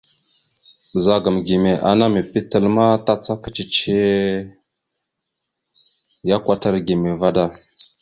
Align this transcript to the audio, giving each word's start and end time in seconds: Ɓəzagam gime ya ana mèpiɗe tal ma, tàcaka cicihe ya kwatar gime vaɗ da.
Ɓəzagam 0.91 1.37
gime 1.47 1.71
ya 1.75 1.79
ana 1.89 2.05
mèpiɗe 2.13 2.41
tal 2.51 2.65
ma, 2.75 2.85
tàcaka 3.05 3.47
cicihe 3.55 4.05
ya 6.29 6.35
kwatar 6.43 6.75
gime 6.87 7.09
vaɗ 7.19 7.31
da. 7.35 7.45